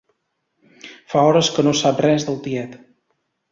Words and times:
Fa 1.13 1.25
hores 1.27 1.51
que 1.57 1.67
no 1.69 1.75
sap 1.83 2.03
res 2.07 2.27
del 2.31 2.43
tiet. 2.49 2.77